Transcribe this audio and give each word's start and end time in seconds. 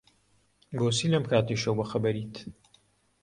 بۆچی 0.77 1.07
لەم 1.13 1.23
کاتەی 1.31 1.61
شەو 1.63 1.75
بەخەبەریت؟ 1.79 2.35